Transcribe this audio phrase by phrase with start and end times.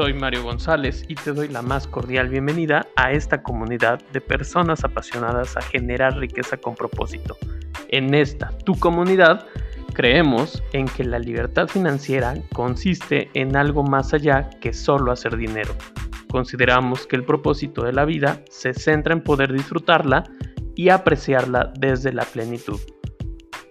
[0.00, 4.82] soy Mario González y te doy la más cordial bienvenida a esta comunidad de personas
[4.82, 7.36] apasionadas a generar riqueza con propósito.
[7.90, 9.46] En esta, tu comunidad,
[9.92, 15.74] creemos en que la libertad financiera consiste en algo más allá que solo hacer dinero.
[16.30, 20.24] Consideramos que el propósito de la vida se centra en poder disfrutarla
[20.76, 22.80] y apreciarla desde la plenitud.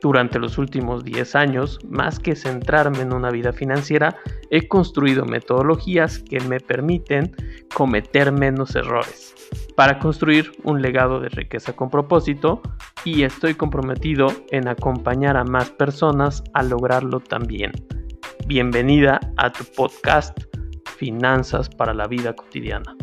[0.01, 4.15] Durante los últimos 10 años, más que centrarme en una vida financiera,
[4.49, 7.35] he construido metodologías que me permiten
[7.73, 9.35] cometer menos errores
[9.75, 12.61] para construir un legado de riqueza con propósito
[13.03, 17.71] y estoy comprometido en acompañar a más personas a lograrlo también.
[18.47, 20.37] Bienvenida a tu podcast
[20.97, 22.95] Finanzas para la Vida Cotidiana.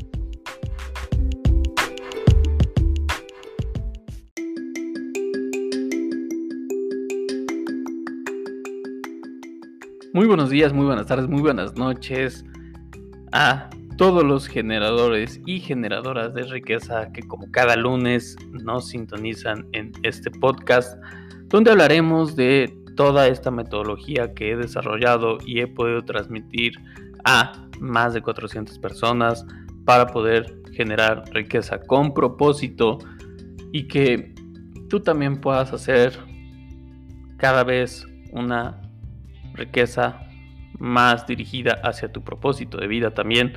[10.16, 12.42] Muy buenos días, muy buenas tardes, muy buenas noches
[13.32, 19.92] a todos los generadores y generadoras de riqueza que como cada lunes nos sintonizan en
[20.04, 20.98] este podcast
[21.48, 26.72] donde hablaremos de toda esta metodología que he desarrollado y he podido transmitir
[27.24, 29.44] a más de 400 personas
[29.84, 33.00] para poder generar riqueza con propósito
[33.70, 34.34] y que
[34.88, 36.18] tú también puedas hacer
[37.36, 38.80] cada vez una
[39.56, 40.28] riqueza
[40.78, 43.54] más dirigida hacia tu propósito de vida también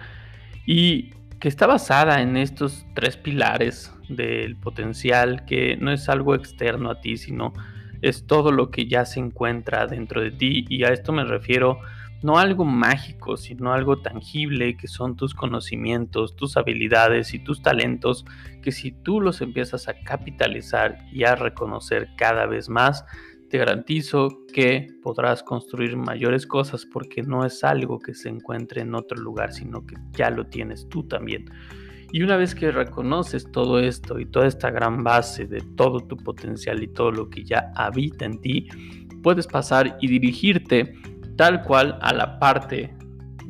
[0.66, 6.89] y que está basada en estos tres pilares del potencial que no es algo externo
[6.89, 7.53] a ti sino
[8.02, 10.66] es todo lo que ya se encuentra dentro de ti.
[10.70, 11.80] Y a esto me refiero
[12.22, 18.25] no algo mágico, sino algo tangible que son tus conocimientos, tus habilidades y tus talentos,
[18.61, 23.05] que si tú los empiezas a capitalizar y a reconocer cada vez más,
[23.50, 28.95] te garantizo que podrás construir mayores cosas porque no es algo que se encuentre en
[28.95, 31.45] otro lugar, sino que ya lo tienes tú también.
[32.11, 36.17] Y una vez que reconoces todo esto y toda esta gran base de todo tu
[36.17, 38.67] potencial y todo lo que ya habita en ti,
[39.21, 40.93] puedes pasar y dirigirte
[41.36, 42.95] tal cual a la parte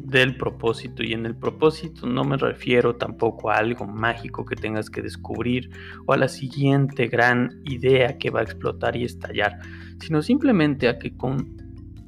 [0.09, 4.89] del propósito y en el propósito no me refiero tampoco a algo mágico que tengas
[4.89, 5.69] que descubrir
[6.05, 9.59] o a la siguiente gran idea que va a explotar y estallar,
[9.99, 11.57] sino simplemente a que con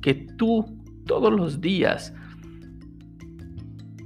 [0.02, 0.66] que tú
[1.06, 2.14] todos los días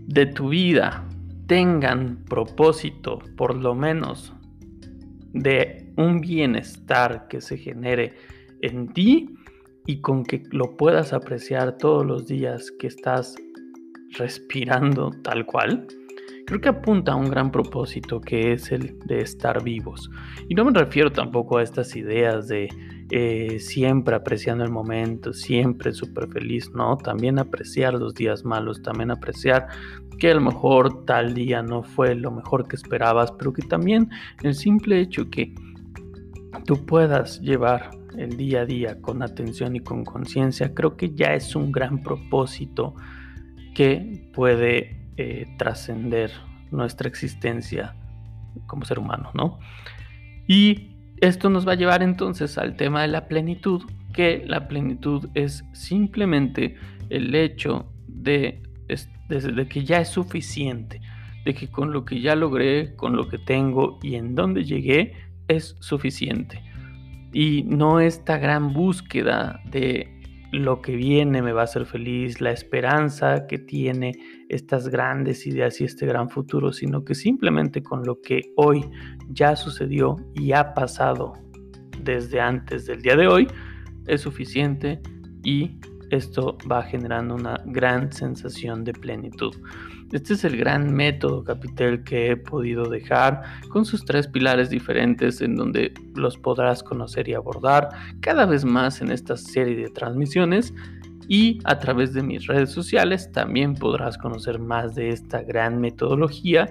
[0.07, 1.07] de tu vida
[1.47, 4.33] tengan propósito, por lo menos
[5.33, 8.13] de un bienestar que se genere
[8.62, 9.35] en ti
[9.85, 13.35] y con que lo puedas apreciar todos los días que estás
[14.18, 15.88] respirando tal cual,
[16.46, 20.09] creo que apunta a un gran propósito que es el de estar vivos.
[20.48, 22.70] Y no me refiero tampoco a estas ideas de
[23.12, 29.12] eh, siempre apreciando el momento, siempre súper feliz, no, también apreciar los días malos, también
[29.12, 29.68] apreciar
[30.18, 34.09] que a lo mejor tal día no fue lo mejor que esperabas, pero que también
[34.44, 35.54] el simple hecho que
[36.66, 41.34] tú puedas llevar el día a día con atención y con conciencia, creo que ya
[41.34, 42.96] es un gran propósito
[43.75, 46.31] que puede eh, trascender
[46.72, 47.96] nuestra existencia
[48.66, 49.59] como ser humano, ¿no?
[50.47, 55.30] Y esto nos va a llevar entonces al tema de la plenitud, que la plenitud
[55.34, 56.75] es simplemente
[57.09, 58.63] el hecho de,
[59.28, 61.02] de, que ya es suficiente,
[61.46, 65.13] de que con lo que ya logré, con lo que tengo y en donde llegué,
[65.47, 66.62] es suficiente.
[67.34, 70.15] Y no esta gran búsqueda de
[70.51, 74.13] lo que viene me va a hacer feliz, la esperanza que tiene
[74.50, 78.85] estas grandes ideas y este gran futuro, sino que simplemente con lo que hoy
[79.29, 81.33] ya sucedió y ha pasado
[82.01, 83.47] desde antes del día de hoy
[84.07, 85.01] es suficiente
[85.44, 85.79] y
[86.12, 89.54] esto va generando una gran sensación de plenitud.
[90.12, 95.42] Este es el gran método Capitel que he podido dejar con sus tres pilares diferentes
[95.42, 97.90] en donde los podrás conocer y abordar
[98.22, 100.74] cada vez más en esta serie de transmisiones.
[101.28, 106.68] Y a través de mis redes sociales también podrás conocer más de esta gran metodología.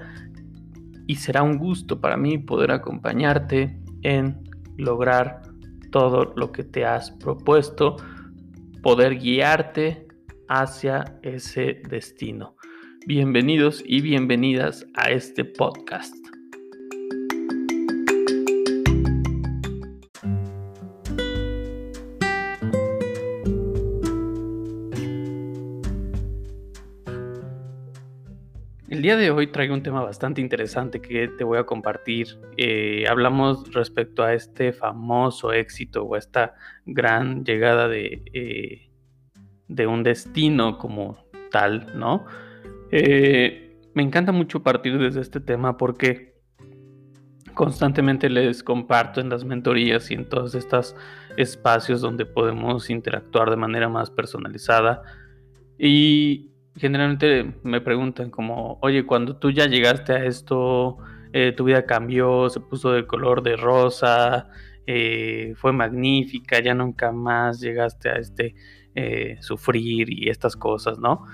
[1.07, 5.43] Y será un gusto para mí poder acompañarte en lograr
[5.91, 7.97] todo lo que te has propuesto,
[8.85, 10.07] poder guiarte
[10.47, 12.55] hacia ese destino.
[13.07, 16.15] Bienvenidos y bienvenidas a este podcast.
[29.05, 32.41] Día de hoy traigo un tema bastante interesante que te voy a compartir.
[32.56, 36.55] Eh, hablamos respecto a este famoso éxito o esta
[36.87, 38.89] gran llegada de, eh,
[39.69, 41.19] de un destino como
[41.51, 42.25] tal, ¿no?
[42.93, 46.39] Eh, me encanta mucho partir desde este tema porque
[47.53, 50.97] constantemente les comparto en las mentorías y en todos estos
[51.37, 55.03] espacios donde podemos interactuar de manera más personalizada.
[55.79, 60.99] Y generalmente me preguntan como, oye, cuando tú ya llegaste a esto,
[61.32, 64.49] eh, tu vida cambió, se puso de color de rosa,
[64.87, 68.55] eh, fue magnífica, ya nunca más llegaste a este
[68.94, 71.25] eh, sufrir y estas cosas, ¿no?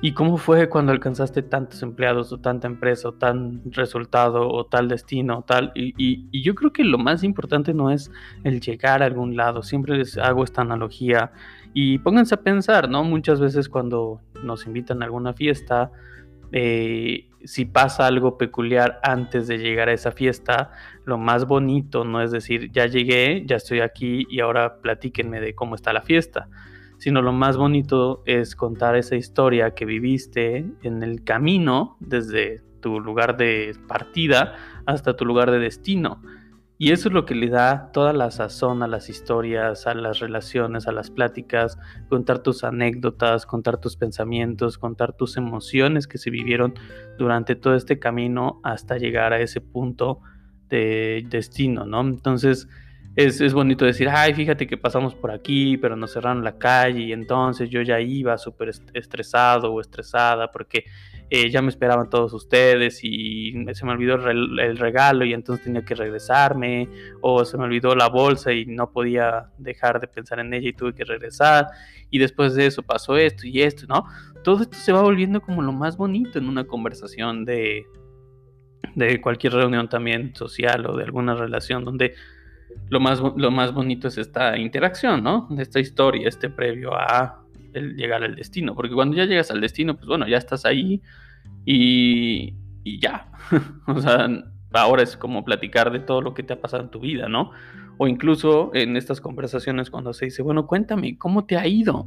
[0.00, 4.88] ¿Y cómo fue cuando alcanzaste tantos empleados o tanta empresa o tan resultado o tal
[4.88, 5.70] destino o tal?
[5.74, 8.10] Y, y, yo creo que lo más importante no es
[8.42, 11.32] el llegar a algún lado, siempre les hago esta analogía
[11.74, 13.04] y pónganse a pensar, ¿no?
[13.04, 15.90] Muchas veces cuando nos invitan a alguna fiesta,
[16.52, 20.70] eh, si pasa algo peculiar antes de llegar a esa fiesta,
[21.04, 25.54] lo más bonito no es decir, ya llegué, ya estoy aquí y ahora platíquenme de
[25.54, 26.48] cómo está la fiesta,
[26.98, 33.00] sino lo más bonito es contar esa historia que viviste en el camino desde tu
[33.00, 34.54] lugar de partida
[34.86, 36.20] hasta tu lugar de destino
[36.82, 40.18] y eso es lo que le da toda la sazón a las historias, a las
[40.18, 46.30] relaciones, a las pláticas, contar tus anécdotas, contar tus pensamientos, contar tus emociones que se
[46.30, 46.74] vivieron
[47.18, 50.22] durante todo este camino hasta llegar a ese punto
[50.70, 52.00] de destino, ¿no?
[52.00, 52.66] Entonces,
[53.14, 57.02] es, es, bonito decir, ay, fíjate que pasamos por aquí, pero nos cerraron la calle
[57.02, 60.86] y entonces yo ya iba súper estresado o estresada porque
[61.34, 65.82] eh, ya me esperaban todos ustedes y se me olvidó el, regalo y entonces tenía
[65.82, 66.90] que regresarme,
[67.22, 70.74] o se me olvidó la bolsa y no podía dejar de pensar en ella y
[70.74, 71.68] tuve que regresar,
[72.10, 74.04] y después de eso pasó esto y esto, ¿no?
[74.44, 77.86] Todo esto se va volviendo como lo más bonito en una conversación de,
[78.94, 82.14] de cualquier reunión también social o de alguna relación donde
[82.90, 85.46] lo más, lo más bonito es esta interacción, ¿no?
[85.48, 87.41] De esta historia, este previo a
[87.74, 91.02] el llegar al destino, porque cuando ya llegas al destino, pues bueno, ya estás ahí
[91.64, 92.54] y,
[92.84, 93.30] y ya.
[93.86, 94.28] o sea,
[94.72, 97.52] ahora es como platicar de todo lo que te ha pasado en tu vida, ¿no?
[97.98, 102.06] O incluso en estas conversaciones cuando se dice, bueno, cuéntame, ¿cómo te ha ido?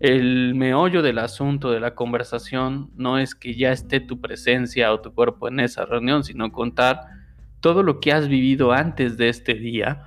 [0.00, 5.00] El meollo del asunto de la conversación no es que ya esté tu presencia o
[5.00, 7.00] tu cuerpo en esa reunión, sino contar
[7.60, 10.04] todo lo que has vivido antes de este día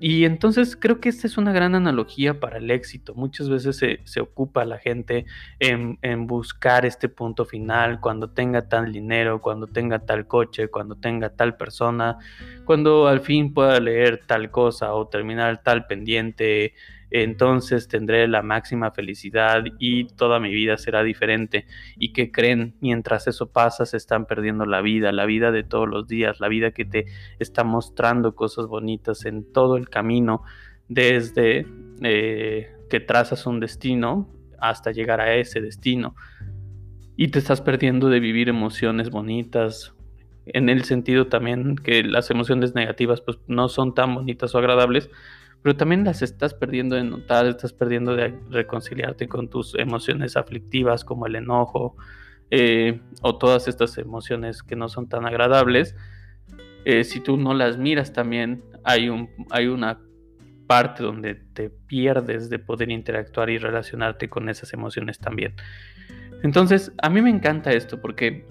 [0.00, 3.14] y entonces creo que esta es una gran analogía para el éxito.
[3.14, 5.26] Muchas veces se, ocupa la gente
[5.58, 10.94] en, en, buscar este punto final, cuando tenga tal dinero, cuando tenga tal coche, cuando
[10.96, 12.18] tenga tal persona,
[12.64, 16.74] cuando al fin pueda leer tal cosa o terminar tal pendiente,
[17.10, 21.66] entonces tendré la máxima felicidad y toda mi vida será diferente.
[21.96, 22.74] ¿Y que creen?
[22.80, 26.48] Mientras eso pasa, se están perdiendo la vida, la vida de todos los días, la
[26.48, 27.06] vida que te
[27.38, 30.42] está mostrando cosas bonitas en todo el camino,
[30.88, 31.66] desde
[32.02, 34.28] eh, que trazas un destino
[34.60, 36.14] hasta llegar a ese destino.
[37.16, 39.94] Y te estás perdiendo de vivir emociones bonitas,
[40.46, 45.10] en el sentido también que las emociones negativas pues no son tan bonitas o agradables,
[45.62, 51.04] pero también las estás perdiendo de notar, estás perdiendo de reconciliarte con tus emociones aflictivas
[51.04, 51.96] como el enojo
[52.50, 55.96] eh, o todas estas emociones que no son tan agradables.
[56.84, 60.00] Eh, si tú no las miras también hay, un, hay una
[60.66, 65.54] parte donde te pierdes de poder interactuar y relacionarte con esas emociones también.
[66.42, 68.46] Entonces, a mí me encanta esto porque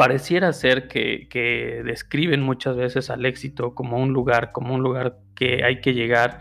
[0.00, 5.62] pareciera ser que, describen muchas veces al éxito como un lugar, como un lugar que
[5.62, 6.38] hay que llegar,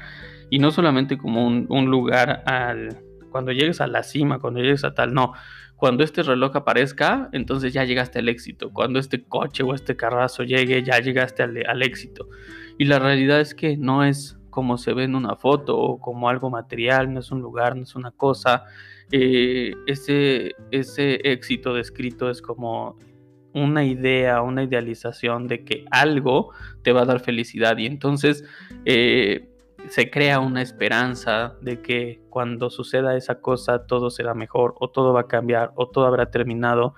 [0.50, 4.94] y no solamente como un, lugar al, cuando llegues a la cima, cuando llegues a
[4.94, 5.34] tal, no,
[5.76, 10.44] cuando este reloj aparezca, entonces ya llegaste al éxito, cuando este coche o este carrazo
[10.44, 12.30] llegue, ya llegaste al, éxito.
[12.78, 16.30] Y la realidad es que no es como se ve en una foto o como
[16.30, 18.64] algo material, no es un lugar, no es una cosa.
[19.12, 22.98] Eh, ese, ese éxito descrito es como
[23.54, 26.52] una idea, una idealización de que algo
[26.84, 28.44] te va a dar felicidad y entonces
[28.86, 29.50] eh,
[29.88, 35.14] se crea una esperanza de que cuando suceda esa cosa todo será mejor o todo
[35.14, 36.96] va a cambiar o todo habrá terminado.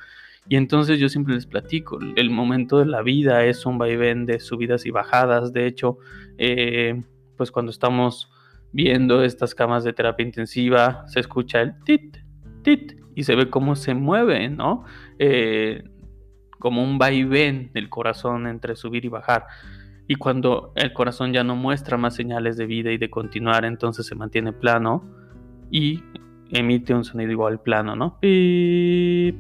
[0.50, 4.40] Y entonces yo siempre les platico, el momento de la vida es un vaivén de
[4.40, 5.54] subidas y bajadas.
[5.54, 6.00] De hecho,
[6.38, 7.00] eh,
[7.38, 8.30] pues cuando estamos
[8.72, 12.18] viendo estas camas de terapia intensiva, se escucha el tit,
[12.64, 14.84] tit, y se ve cómo se mueve, ¿no?
[15.20, 15.84] Eh,
[16.62, 19.48] como un vaivén del corazón entre subir y bajar.
[20.08, 24.06] Y cuando el corazón ya no muestra más señales de vida y de continuar, entonces
[24.06, 25.04] se mantiene plano
[25.70, 26.02] y
[26.52, 28.18] emite un sonido igual plano, ¿no?
[28.22, 29.36] Y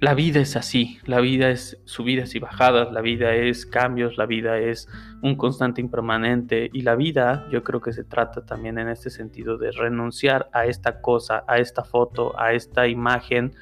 [0.00, 4.24] la vida es así, la vida es subidas y bajadas, la vida es cambios, la
[4.24, 4.88] vida es
[5.22, 9.58] un constante impermanente y la vida yo creo que se trata también en este sentido
[9.58, 13.52] de renunciar a esta cosa, a esta foto, a esta imagen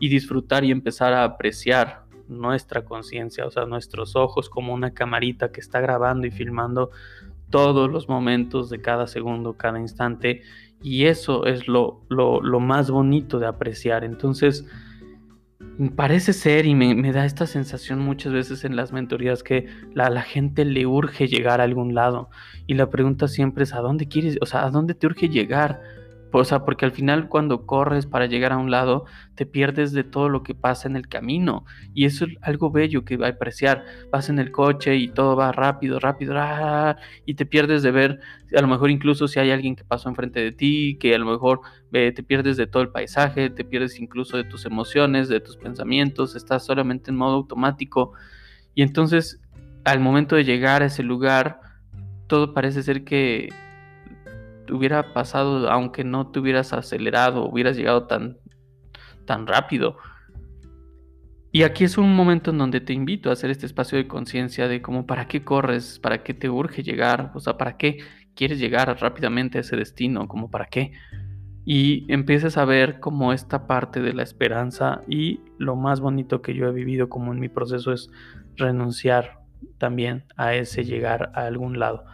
[0.00, 5.52] y disfrutar y empezar a apreciar nuestra conciencia, o sea, nuestros ojos como una camarita
[5.52, 6.90] que está grabando y filmando
[7.50, 10.42] todos los momentos de cada segundo, cada instante,
[10.82, 14.04] y eso es lo, lo, más bonito de apreciar.
[14.04, 14.64] Entonces,
[15.96, 20.22] parece ser y me, da esta sensación muchas veces en las mentorías que la, la
[20.22, 22.30] gente le urge llegar a algún lado
[22.66, 24.38] y la pregunta siempre es ¿a dónde quieres?
[24.40, 25.80] O sea, ¿a dónde te urge llegar?
[26.32, 30.04] O sea, porque al final cuando corres para llegar a un lado, te pierdes de
[30.04, 31.64] todo lo que pasa en el camino.
[31.92, 33.84] Y eso es algo bello que va a apreciar.
[34.12, 36.34] Vas en el coche y todo va rápido, rápido,
[37.26, 38.20] y te pierdes de ver,
[38.54, 41.26] a lo mejor incluso si hay alguien que pasó enfrente de ti, que a lo
[41.26, 41.60] mejor
[41.90, 46.36] te pierdes de todo el paisaje, te pierdes incluso de tus emociones, de tus pensamientos,
[46.36, 48.12] estás solamente en modo automático.
[48.74, 49.40] Y entonces,
[49.84, 51.60] al momento de llegar a ese lugar,
[52.28, 53.48] todo parece ser que
[54.70, 58.38] hubiera pasado aunque no te hubieras acelerado, hubieras llegado tan,
[59.26, 59.96] tan rápido.
[61.52, 64.68] Y aquí es un momento en donde te invito a hacer este espacio de conciencia
[64.68, 67.98] de cómo para qué corres, para qué te urge llegar, o sea, para qué
[68.34, 70.92] quieres llegar rápidamente a ese destino, como para qué.
[71.64, 76.54] Y empieces a ver como esta parte de la esperanza y lo más bonito que
[76.54, 78.10] yo he vivido como en mi proceso es
[78.56, 79.40] renunciar
[79.78, 82.04] también a ese llegar a algún lado.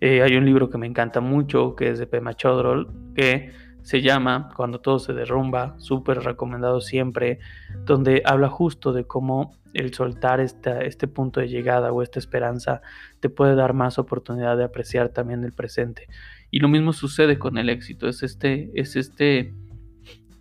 [0.00, 3.50] Eh, hay un libro que me encanta mucho, que es de Pema Chodrol, que
[3.82, 7.38] se llama Cuando todo se derrumba, súper recomendado siempre,
[7.84, 12.80] donde habla justo de cómo el soltar este punto de llegada o esta esperanza
[13.20, 16.06] te puede dar más oportunidad de apreciar también el presente.
[16.50, 19.54] Y lo mismo sucede con el éxito, es este, es este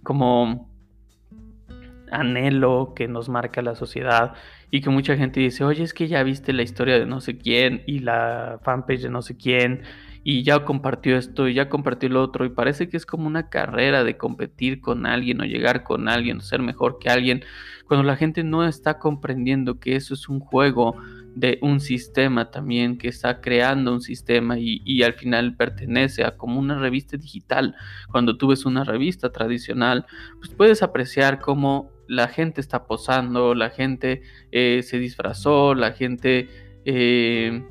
[0.04, 0.70] como
[2.12, 4.34] anhelo que nos marca la sociedad
[4.72, 7.38] y que mucha gente dice, oye, es que ya viste la historia de no sé
[7.38, 9.84] quién y la fanpage de no sé quién
[10.24, 13.50] y ya compartió esto y ya compartió lo otro y parece que es como una
[13.50, 17.46] carrera de competir con alguien o llegar con alguien o ser mejor que alguien
[17.88, 20.98] cuando la gente no está comprendiendo que eso es un juego
[21.38, 26.36] de un sistema también que está creando un sistema y, y, al final pertenece a
[26.36, 27.76] como una revista digital.
[28.12, 30.08] Cuando tú ves una revista tradicional,
[30.40, 34.22] pues puedes apreciar cómo la gente está posando, la gente
[34.52, 36.50] eh, se disfrazó, la gente
[36.86, 37.64] eh,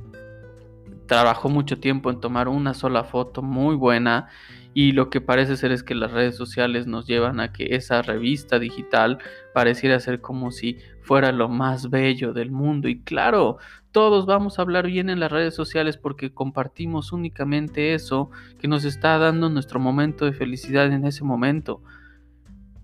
[1.06, 4.28] trabajó mucho tiempo en tomar una sola foto muy buena
[4.74, 8.02] y lo que parece ser es que las redes sociales nos llevan a que esa
[8.02, 9.16] revista digital
[9.54, 12.86] pareciera ser como si fuera lo más bello del mundo.
[12.86, 13.56] Y claro,
[13.90, 18.84] todos vamos a hablar bien en las redes sociales porque compartimos únicamente eso que nos
[18.84, 21.80] está dando nuestro momento de felicidad en ese momento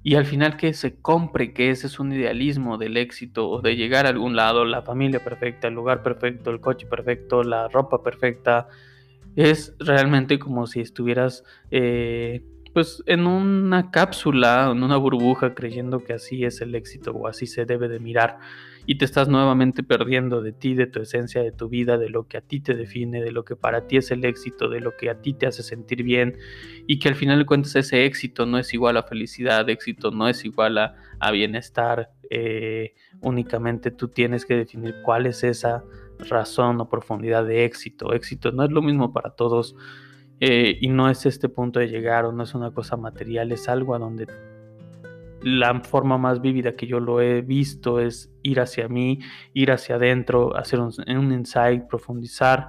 [0.04, 3.76] y al final que se compre que ese es un idealismo del éxito o de
[3.76, 8.02] llegar a algún lado, la familia perfecta, el lugar perfecto, el coche perfecto, la ropa
[8.02, 8.68] perfecta,
[9.36, 12.42] es realmente como si estuvieras eh,
[12.72, 17.46] pues en una cápsula, en una burbuja, creyendo que así es el éxito o así
[17.46, 18.38] se debe de mirar
[18.86, 22.26] y te estás nuevamente perdiendo de ti, de tu esencia, de tu vida, de lo
[22.26, 24.96] que a ti te define, de lo que para ti es el éxito, de lo
[24.96, 26.36] que a ti te hace sentir bien
[26.86, 30.28] y que al final de cuentas ese éxito no es igual a felicidad, éxito no
[30.28, 30.94] es igual a,
[31.30, 35.84] bienestar, eh, únicamente tú tienes que definir cuál es esa
[36.18, 38.12] razón o profundidad de éxito.
[38.12, 39.76] Éxito no es lo mismo para todos.
[40.40, 43.68] Eh, y no es este punto de llegar o no es una cosa material, es
[43.68, 44.26] algo a donde
[45.42, 49.20] la forma más vívida que yo lo he visto es ir hacia mí,
[49.54, 52.68] ir hacia adentro, hacer un, insight, profundizar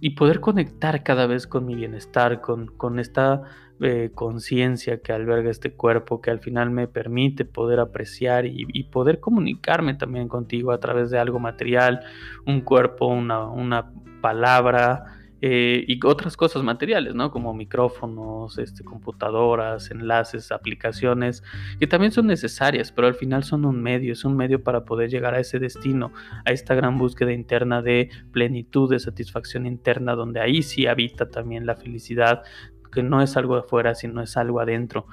[0.00, 3.42] y poder conectar cada vez con mi bienestar, con, con esta
[3.80, 8.84] eh, conciencia que alberga este cuerpo, que al final me permite poder apreciar y, y,
[8.84, 12.00] poder comunicarme también contigo a través de algo material,
[12.46, 17.32] un cuerpo, una, una palabra, eh, y otras cosas materiales, ¿no?
[17.32, 21.42] Como micrófonos, este, computadoras, enlaces, aplicaciones,
[21.80, 25.10] que también son necesarias, pero al final son un medio, es un medio para poder
[25.10, 26.12] llegar a ese destino,
[26.44, 31.66] a esta gran búsqueda interna de plenitud, de satisfacción interna, donde ahí sí habita también
[31.66, 32.44] la felicidad,
[32.92, 35.06] que no es algo afuera, sino es algo adentro.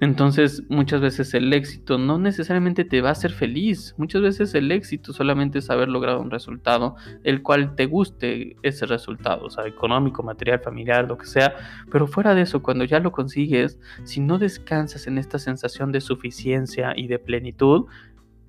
[0.00, 4.70] Entonces muchas veces el éxito no necesariamente te va a hacer feliz, muchas veces el
[4.70, 9.66] éxito solamente es haber logrado un resultado el cual te guste ese resultado, o sea,
[9.66, 11.54] económico, material, familiar, lo que sea,
[11.90, 16.00] pero fuera de eso, cuando ya lo consigues, si no descansas en esta sensación de
[16.00, 17.86] suficiencia y de plenitud,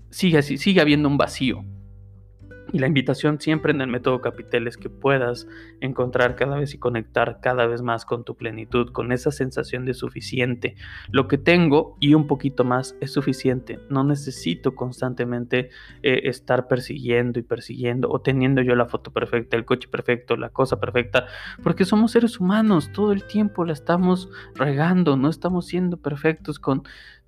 [0.09, 1.63] sigue, sigue habiendo un vacío,
[2.73, 5.47] y la invitación siempre en el método Capitel es que puedas
[5.79, 9.93] encontrar cada vez y conectar cada vez más con tu plenitud, con esa sensación de
[9.93, 10.75] suficiente.
[11.11, 13.79] Lo que tengo y un poquito más es suficiente.
[13.89, 15.69] No necesito constantemente
[16.03, 20.49] eh, estar persiguiendo y persiguiendo o teniendo yo la foto perfecta, el coche perfecto, la
[20.49, 21.27] cosa perfecta,
[21.63, 26.83] porque somos seres humanos, todo el tiempo la estamos regando, no estamos siendo perfectos con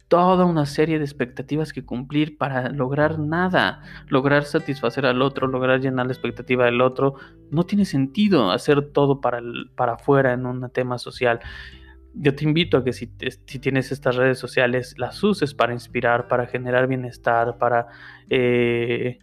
[0.10, 5.80] toda una serie de expectativas que cumplir para lograr nada, lograr satisfacer al otro, lograr
[5.80, 7.14] llenar la expectativa del otro.
[7.52, 9.40] No tiene sentido hacer todo para,
[9.76, 11.40] para afuera en un tema social.
[12.16, 16.48] Yo te invito a que si, tienes estas redes sociales, las uses para inspirar, para
[16.48, 17.86] generar bienestar, para
[18.32, 19.20] eh,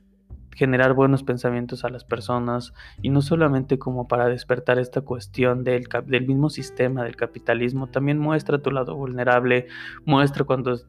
[0.56, 2.72] generar buenos pensamientos a las personas
[3.02, 8.18] y no solamente como para despertar esta cuestión del, del mismo sistema del capitalismo, también
[8.18, 9.66] muestra tu lado vulnerable,
[10.06, 10.80] muestra cuando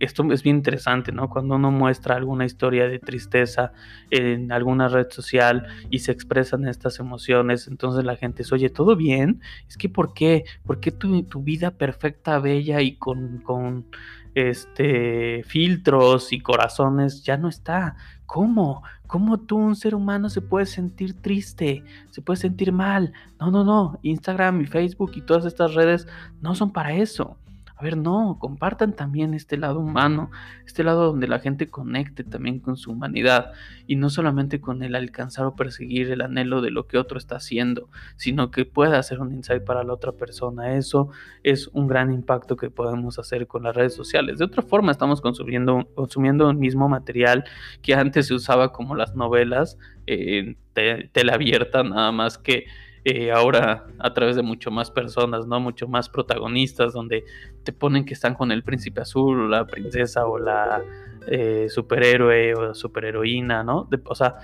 [0.00, 1.28] esto es bien interesante, ¿no?
[1.28, 3.72] Cuando uno muestra alguna historia de tristeza
[4.10, 8.96] en alguna red social y se expresan estas emociones, entonces la gente dice, oye, ¿todo
[8.96, 9.40] bien?
[9.68, 10.44] Es que ¿por qué?
[10.64, 13.86] ¿Por qué tu, tu vida perfecta, bella y con, con
[14.34, 17.96] este, filtros y corazones ya no está?
[18.26, 18.82] ¿Cómo?
[19.06, 21.84] ¿Cómo tú, un ser humano, se puede sentir triste?
[22.10, 23.12] ¿Se puede sentir mal?
[23.38, 23.98] No, no, no.
[24.02, 26.08] Instagram y Facebook y todas estas redes
[26.40, 27.38] no son para eso.
[27.84, 30.30] Ver, no, compartan también este lado humano,
[30.64, 33.52] este lado donde la gente conecte también con su humanidad
[33.86, 37.36] y no solamente con el alcanzar o perseguir el anhelo de lo que otro está
[37.36, 40.76] haciendo, sino que pueda hacer un insight para la otra persona.
[40.76, 41.10] Eso
[41.42, 44.38] es un gran impacto que podemos hacer con las redes sociales.
[44.38, 47.44] De otra forma, estamos consumiendo, consumiendo el mismo material
[47.82, 52.64] que antes se usaba como las novelas en tela abierta, nada más que
[53.04, 55.60] eh, ahora a través de mucho más personas, ¿no?
[55.60, 57.24] Mucho más protagonistas, donde
[57.62, 60.82] te ponen que están con el príncipe azul, o la princesa, o la
[61.26, 63.88] eh, superhéroe, o la superheroína, ¿no?
[64.04, 64.36] o sea,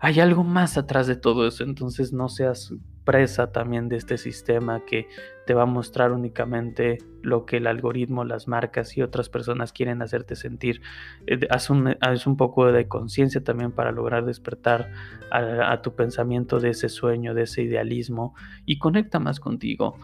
[0.00, 2.72] hay algo más atrás de todo eso, entonces no seas
[3.04, 5.08] presa también de este sistema que
[5.46, 10.02] te va a mostrar únicamente lo que el algoritmo, las marcas y otras personas quieren
[10.02, 10.82] hacerte sentir.
[11.26, 14.92] Eh, haz, un, poco de conciencia también para lograr despertar
[15.30, 18.34] a, a tu pensamiento de ese sueño, de ese idealismo
[18.66, 19.96] y conecta más contigo.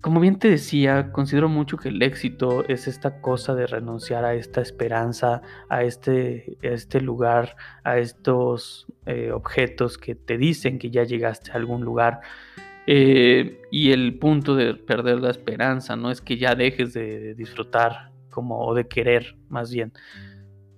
[0.00, 4.34] Como bien te decía, considero mucho que el éxito es esta cosa de renunciar a
[4.34, 11.04] esta esperanza, a este, este lugar, a estos eh, objetos que te dicen que ya
[11.04, 12.20] llegaste a algún lugar.
[12.86, 18.10] Eh, y el punto de perder la esperanza no es que ya dejes de disfrutar
[18.30, 19.92] como o de querer más bien,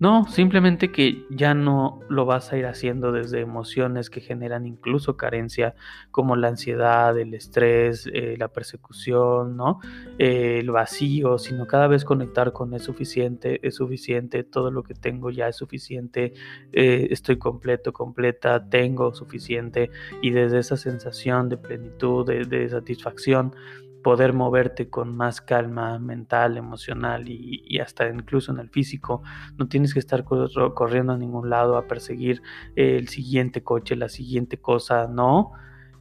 [0.02, 5.16] no, simplemente que ya no lo vas a ir haciendo desde emociones que generan incluso
[5.16, 5.76] carencia,
[6.10, 9.78] como la ansiedad, el estrés, eh, la persecución, ¿no?
[10.18, 14.94] Eh, el vacío, sino cada vez conectar con es suficiente, es suficiente, todo lo que
[14.94, 16.34] tengo ya es suficiente,
[16.72, 23.54] eh, estoy completo, completa, tengo suficiente, y desde esa sensación de plenitud, de satisfacción,
[24.02, 29.22] poder moverte con más calma mental, emocional y, hasta incluso en el físico.
[29.56, 32.42] No tienes que estar corriendo a ningún lado a perseguir
[32.76, 35.52] el siguiente coche, la siguiente cosa, no.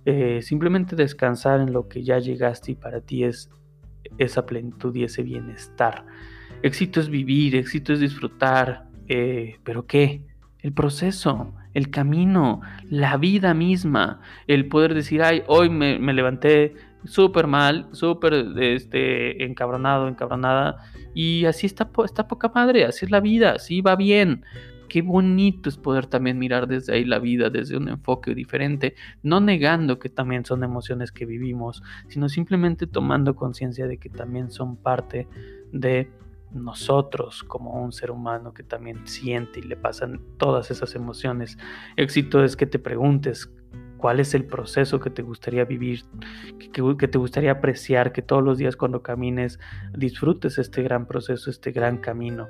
[0.06, 3.52] Eh, simplemente descansar en lo que ya llegaste y para ti es
[4.18, 6.06] esa plenitud y ese bienestar.
[6.64, 10.26] Éxito es vivir, éxito es disfrutar, eh, pero ¿qué?
[10.60, 16.76] El proceso, el camino, la vida misma, el poder decir, ay, hoy me, me levanté
[17.06, 20.78] súper mal, súper este, encabronado, encabronada.
[21.14, 24.46] Y así está, está poca madre, así es la vida, así va bien.
[24.88, 29.40] Qué bonito es poder también mirar desde ahí la vida, desde un enfoque diferente, no
[29.40, 34.76] negando que también son emociones que vivimos, sino simplemente tomando conciencia de que también son
[34.76, 35.30] parte
[35.72, 36.12] de
[36.52, 41.58] nosotros como un ser humano que también siente y le pasan todas esas emociones.
[41.96, 43.50] Éxito es que te preguntes
[44.02, 46.04] cuál es el proceso que te gustaría vivir,
[46.74, 49.60] que, te gustaría apreciar, que todos los días cuando camines
[49.96, 52.48] disfrutes este gran proceso, este gran camino.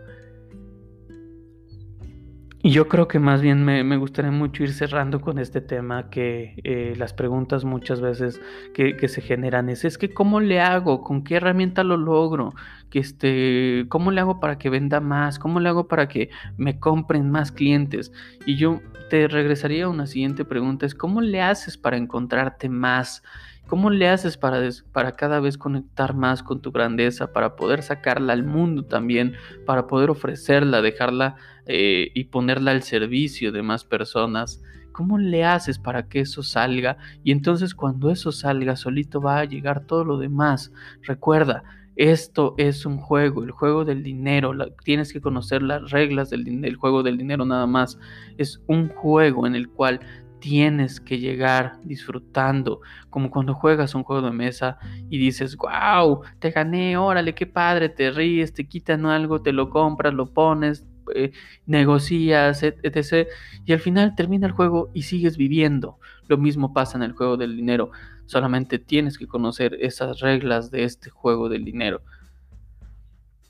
[2.64, 6.54] Y yo creo que más bien me, gustaría mucho ir cerrando con este tema, que
[6.64, 8.40] eh, las preguntas muchas veces
[8.76, 11.02] que, se generan es, es que ¿cómo le hago?
[11.02, 12.54] ¿Con qué herramienta lo logro?
[12.92, 15.40] Que este, ¿Cómo le hago para que venda más?
[15.40, 18.12] ¿Cómo le hago para que me compren más clientes?
[18.46, 23.24] Y yo te regresaría a una siguiente pregunta, es ¿cómo le haces para encontrarte más?
[23.72, 28.34] ¿Cómo le haces para, para cada vez conectar más con tu grandeza, para poder sacarla
[28.34, 34.62] al mundo también, para poder ofrecerla, dejarla eh, y ponerla al servicio de más personas?
[34.92, 36.98] ¿Cómo le haces para que eso salga?
[37.24, 40.74] Y entonces cuando eso salga, solito va a llegar todo lo demás.
[41.04, 41.64] Recuerda,
[41.96, 44.52] esto es un juego, el juego del dinero.
[44.84, 47.98] tienes que conocer las reglas del, del, juego del dinero nada más.
[48.38, 50.02] Es un juego en el cual
[50.42, 54.78] tienes que llegar disfrutando, como cuando juegas un juego de mesa
[55.10, 59.70] y dices, wow, te gané, órale, qué padre, te ríes, te quitan algo, te lo
[59.70, 61.32] compras, lo pones, eh,
[61.66, 63.30] negocias, etc.
[63.66, 66.00] Y al final termina el juego y sigues viviendo.
[66.28, 67.92] Lo mismo pasa en el juego del dinero,
[68.26, 72.02] solamente tienes que conocer esas reglas de este juego del dinero.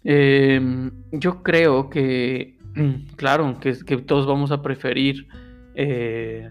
[0.04, 2.58] Em, yo creo que,
[3.16, 5.28] claro, que, que, todos vamos a preferir
[5.76, 6.50] eh,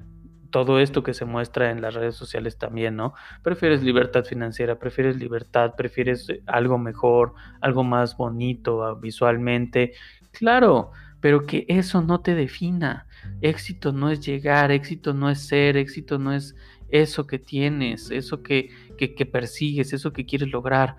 [0.51, 3.15] todo esto que se muestra en las redes sociales también, ¿no?
[3.43, 9.93] Prefieres libertad financiera, prefieres libertad, prefieres algo mejor, algo más bonito ah, visualmente.
[10.33, 13.07] Claro, pero que eso no te defina.
[13.41, 16.57] Éxito no es llegar, éxito no es ser, éxito no es
[16.91, 20.97] eso que tienes, eso que, que, persigues, eso que quieres lograr.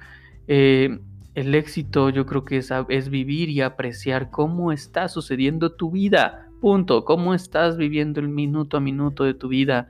[0.47, 0.99] Eh,
[1.33, 6.50] el éxito yo creo que es, es, vivir y apreciar cómo está sucediendo tu vida.
[6.61, 7.03] Punto.
[7.03, 9.89] Cómo estás viviendo el minuto a minuto de tu vida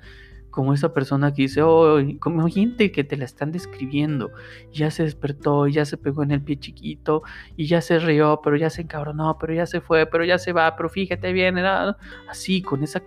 [0.51, 4.31] como esa persona que dice, oh, como gente que te la están describiendo,
[4.71, 7.23] ya se despertó, ya se pegó en el pie chiquito,
[7.55, 10.51] y ya se rió, pero ya se encabronó, pero ya se fue, pero ya se
[10.51, 11.97] va, pero fíjate bien, era
[12.29, 13.01] así, con, ese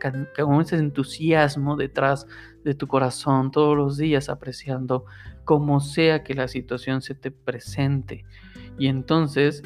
[0.77, 2.27] entusiasmo detrás
[2.65, 5.05] de tu corazón, todos los días apreciando
[5.45, 8.25] como sea que la situación se te presente.
[8.79, 9.63] Y entonces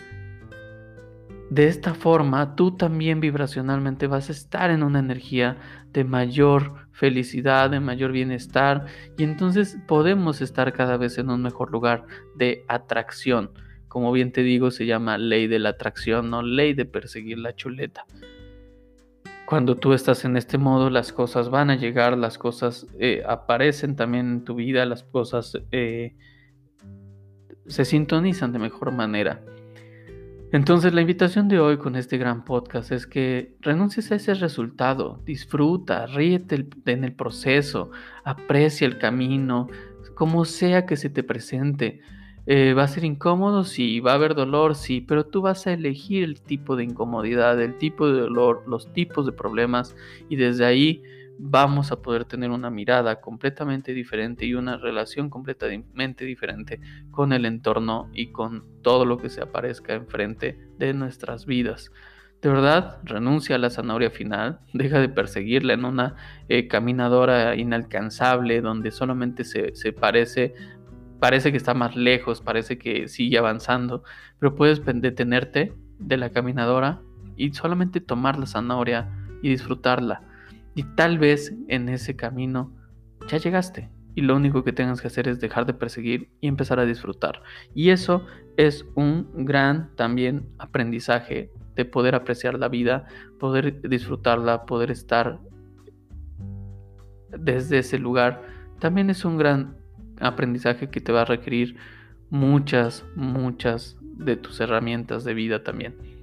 [1.50, 5.56] de esta forma, tú también vibracionalmente vas a estar en una energía
[5.92, 8.84] de mayor felicidad, de mayor bienestar
[9.16, 12.04] y entonces podemos estar cada vez en un mejor lugar
[12.36, 13.50] de atracción.
[13.88, 17.56] Como bien te digo, se llama ley de la atracción, no ley de perseguir la
[17.56, 18.04] chuleta.
[19.46, 23.96] Cuando tú estás en este modo, las cosas van a llegar, las cosas eh, aparecen
[23.96, 26.14] también en tu vida, las cosas eh,
[27.66, 29.40] se sintonizan de mejor manera.
[30.50, 35.20] Entonces la invitación de hoy con este gran podcast es que renuncies a ese resultado,
[35.26, 37.90] disfruta, ríete en el proceso,
[38.24, 39.68] aprecia el camino,
[40.14, 42.00] como sea que se te presente.
[42.46, 45.74] Eh, va a ser incómodo, sí, va a haber dolor, sí, pero tú vas a
[45.74, 49.94] elegir el tipo de incomodidad, el tipo de dolor, los tipos de problemas
[50.30, 51.02] y desde ahí
[51.38, 57.46] vamos a poder tener una mirada completamente diferente y una relación completamente diferente con el
[57.46, 61.92] entorno y con todo lo que se aparezca enfrente de nuestras vidas.
[62.42, 66.16] De verdad, renuncia a la zanahoria final, deja de perseguirla en una
[66.48, 70.54] eh, caminadora inalcanzable donde solamente se, se parece,
[71.20, 74.02] parece que está más lejos, parece que sigue avanzando,
[74.38, 77.00] pero puedes detenerte de la caminadora
[77.36, 79.08] y solamente tomar la zanahoria
[79.42, 80.27] y disfrutarla
[80.78, 82.72] y tal vez en ese camino
[83.28, 86.78] ya llegaste y lo único que tengas que hacer es dejar de perseguir y empezar
[86.78, 87.42] a disfrutar.
[87.74, 88.24] Y eso
[88.56, 93.08] es un gran también aprendizaje de poder apreciar la vida,
[93.40, 95.40] poder disfrutarla, poder estar
[97.36, 98.44] desde ese lugar.
[98.78, 99.78] También es un gran
[100.20, 101.76] aprendizaje que te va a requerir
[102.30, 106.17] muchas, muchas de tus herramientas de vida también.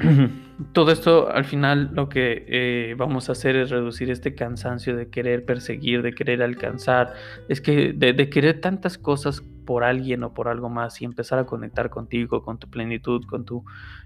[0.72, 5.08] todo esto al final lo que eh, vamos a hacer es reducir este cansancio de
[5.08, 7.14] querer perseguir, de querer alcanzar,
[7.48, 11.46] es que de, querer tantas cosas por alguien o por algo más y empezar a
[11.46, 13.64] conectar contigo, con tu plenitud, con tu,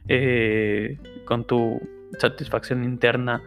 [0.08, 1.80] eh, con tu
[2.18, 3.42] satisfacción interna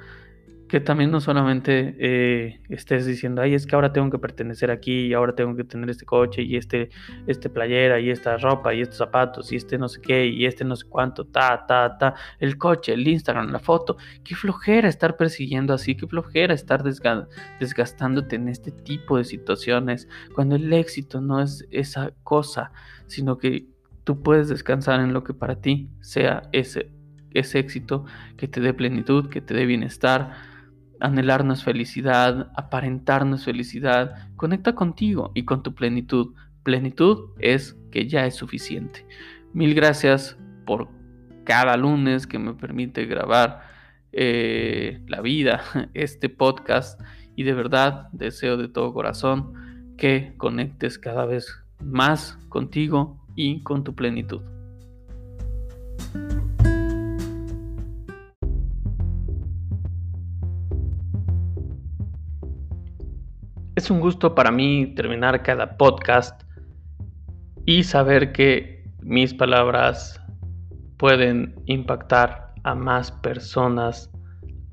[0.67, 5.08] que también no solamente eh, estés diciendo, ay, es que ahora tengo que pertenecer aquí
[5.08, 6.89] y ahora tengo que tener este coche y este,
[7.25, 10.65] este playera y esta ropa y estos zapatos y este no sé qué y este
[10.65, 13.97] no sé cuánto, ta, ta, ta, el coche, el Instagram, la foto.
[14.23, 20.56] Qué flojera estar persiguiendo así, qué flojera estar desgastándote en este tipo de situaciones cuando
[20.56, 22.71] el éxito no es esa cosa,
[23.06, 23.67] sino que
[24.03, 26.91] tú puedes descansar en lo que para ti sea ese,
[27.32, 30.56] ese éxito que te dé plenitud, que te dé bienestar
[30.99, 36.33] anhelarnos felicidad, aparentarnos felicidad, conecta contigo y con tu plenitud.
[36.63, 39.05] Plenitud es que ya es suficiente.
[39.53, 40.89] Mil gracias por
[41.43, 43.62] cada lunes que me permite grabar
[44.12, 45.62] eh, la vida,
[45.93, 46.99] este podcast
[47.36, 49.53] y de verdad deseo de todo corazón
[49.97, 54.41] que conectes cada vez más contigo y con tu plenitud.
[63.77, 66.41] Es un gusto para mí terminar cada podcast
[67.67, 70.19] y saber que mis palabras
[70.97, 74.09] pueden impactar a más personas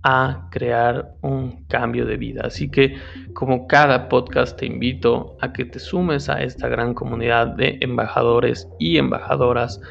[0.04, 2.44] a crear un cambio de vida.
[2.46, 2.96] Así que
[3.34, 8.66] como cada podcast te invito a que te sumes a esta gran comunidad de embajadores
[8.78, 9.82] y embajadoras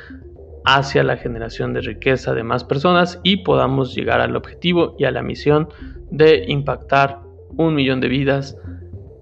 [0.65, 5.12] hacia la generación de riqueza de más personas y podamos llegar al objetivo y a
[5.12, 5.69] la misión
[6.10, 7.19] de impactar
[7.58, 8.58] un millón de vidas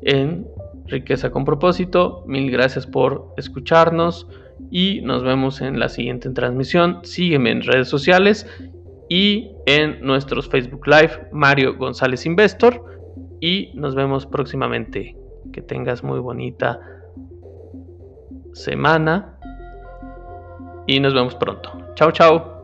[0.02, 0.48] en
[0.88, 2.24] Riqueza con propósito.
[2.28, 4.28] Mil gracias por escucharnos
[4.70, 7.00] y nos vemos en la siguiente transmisión.
[7.04, 8.46] Sígueme en redes sociales
[9.10, 12.84] y en nuestros Facebook Live Mario González Investor
[13.40, 15.16] y nos vemos próximamente.
[15.52, 16.80] Que tengas muy bonita
[18.54, 19.38] semana
[20.88, 21.72] y nos vemos pronto.
[21.96, 22.61] Chao, chao.